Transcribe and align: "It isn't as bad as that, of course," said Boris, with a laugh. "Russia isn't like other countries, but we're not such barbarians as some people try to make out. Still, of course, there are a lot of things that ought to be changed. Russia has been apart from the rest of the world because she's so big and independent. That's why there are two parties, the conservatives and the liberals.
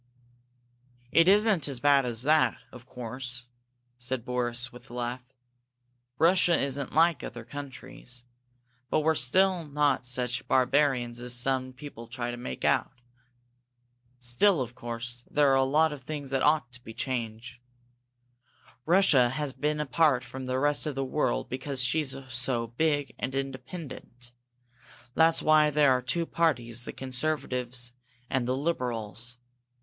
"It 1.11 1.27
isn't 1.27 1.67
as 1.67 1.79
bad 1.79 2.07
as 2.07 2.23
that, 2.23 2.57
of 2.71 2.87
course," 2.87 3.45
said 3.99 4.25
Boris, 4.25 4.73
with 4.73 4.89
a 4.89 4.95
laugh. 4.95 5.21
"Russia 6.17 6.57
isn't 6.57 6.91
like 6.95 7.23
other 7.23 7.45
countries, 7.45 8.23
but 8.89 9.01
we're 9.01 9.15
not 9.33 10.07
such 10.07 10.47
barbarians 10.47 11.19
as 11.19 11.35
some 11.35 11.71
people 11.71 12.07
try 12.07 12.31
to 12.31 12.35
make 12.37 12.65
out. 12.65 12.93
Still, 14.19 14.59
of 14.59 14.73
course, 14.73 15.23
there 15.29 15.51
are 15.51 15.55
a 15.61 15.63
lot 15.63 15.93
of 15.93 16.01
things 16.01 16.31
that 16.31 16.41
ought 16.41 16.71
to 16.71 16.81
be 16.83 16.95
changed. 16.95 17.59
Russia 18.87 19.29
has 19.29 19.53
been 19.53 19.79
apart 19.79 20.23
from 20.23 20.47
the 20.47 20.57
rest 20.57 20.87
of 20.87 20.95
the 20.95 21.05
world 21.05 21.47
because 21.47 21.83
she's 21.83 22.15
so 22.27 22.65
big 22.65 23.13
and 23.19 23.35
independent. 23.35 24.31
That's 25.13 25.43
why 25.43 25.69
there 25.69 25.91
are 25.91 26.01
two 26.01 26.25
parties, 26.25 26.85
the 26.85 26.91
conservatives 26.91 27.91
and 28.31 28.47
the 28.47 28.57
liberals. 28.57 29.37